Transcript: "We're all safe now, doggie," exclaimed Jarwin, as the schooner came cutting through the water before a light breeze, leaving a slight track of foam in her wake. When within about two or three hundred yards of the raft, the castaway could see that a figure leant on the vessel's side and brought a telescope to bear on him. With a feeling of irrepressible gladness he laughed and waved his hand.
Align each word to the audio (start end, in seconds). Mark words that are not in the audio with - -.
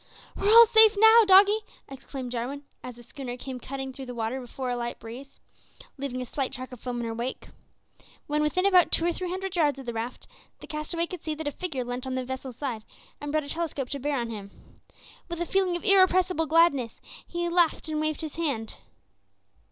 "We're 0.35 0.51
all 0.51 0.65
safe 0.65 0.95
now, 0.97 1.25
doggie," 1.27 1.59
exclaimed 1.87 2.31
Jarwin, 2.31 2.63
as 2.83 2.95
the 2.95 3.03
schooner 3.03 3.37
came 3.37 3.59
cutting 3.59 3.93
through 3.93 4.07
the 4.07 4.15
water 4.15 4.41
before 4.41 4.71
a 4.71 4.75
light 4.75 4.99
breeze, 4.99 5.39
leaving 5.95 6.23
a 6.23 6.25
slight 6.25 6.51
track 6.51 6.71
of 6.71 6.79
foam 6.79 7.01
in 7.01 7.05
her 7.05 7.13
wake. 7.13 7.49
When 8.25 8.41
within 8.41 8.65
about 8.65 8.91
two 8.91 9.05
or 9.05 9.13
three 9.13 9.29
hundred 9.29 9.55
yards 9.55 9.77
of 9.77 9.85
the 9.85 9.93
raft, 9.93 10.25
the 10.59 10.65
castaway 10.65 11.05
could 11.05 11.21
see 11.21 11.35
that 11.35 11.47
a 11.47 11.51
figure 11.51 11.85
leant 11.85 12.07
on 12.07 12.15
the 12.15 12.25
vessel's 12.25 12.55
side 12.57 12.83
and 13.21 13.31
brought 13.31 13.43
a 13.43 13.49
telescope 13.49 13.89
to 13.89 13.99
bear 13.99 14.17
on 14.19 14.31
him. 14.31 14.49
With 15.29 15.39
a 15.39 15.45
feeling 15.45 15.75
of 15.77 15.83
irrepressible 15.83 16.47
gladness 16.47 16.99
he 17.27 17.47
laughed 17.47 17.87
and 17.87 18.01
waved 18.01 18.21
his 18.21 18.37
hand. 18.37 18.77